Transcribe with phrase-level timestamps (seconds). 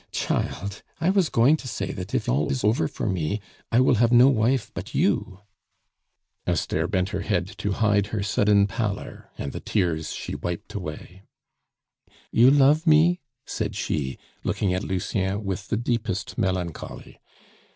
[0.11, 0.81] "Child!
[0.99, 3.39] I was going to say that if all is over for me,
[3.71, 5.41] I will have no wife but you."
[6.47, 11.21] Esther bent her head to hide her sudden pallor and the tears she wiped away.
[12.31, 17.19] "You love me?" said she, looking at Lucien with the deepest melancholy.